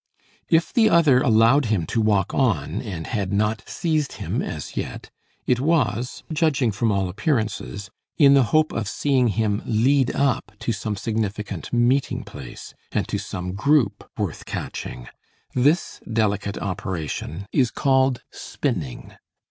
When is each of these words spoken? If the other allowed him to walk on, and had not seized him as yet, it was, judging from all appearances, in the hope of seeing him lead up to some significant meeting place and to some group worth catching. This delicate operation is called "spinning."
If 0.49 0.73
the 0.73 0.89
other 0.89 1.21
allowed 1.21 1.65
him 1.65 1.85
to 1.93 2.01
walk 2.01 2.33
on, 2.33 2.81
and 2.81 3.05
had 3.05 3.31
not 3.31 3.61
seized 3.69 4.13
him 4.13 4.41
as 4.41 4.75
yet, 4.75 5.11
it 5.45 5.59
was, 5.59 6.23
judging 6.33 6.71
from 6.71 6.91
all 6.91 7.07
appearances, 7.07 7.91
in 8.17 8.33
the 8.33 8.45
hope 8.49 8.71
of 8.71 8.87
seeing 8.87 9.27
him 9.27 9.61
lead 9.63 10.09
up 10.15 10.53
to 10.61 10.71
some 10.71 10.95
significant 10.95 11.71
meeting 11.71 12.23
place 12.23 12.73
and 12.91 13.07
to 13.09 13.19
some 13.19 13.53
group 13.53 14.09
worth 14.17 14.47
catching. 14.47 15.07
This 15.53 16.01
delicate 16.11 16.57
operation 16.57 17.45
is 17.51 17.69
called 17.69 18.23
"spinning." 18.31 19.13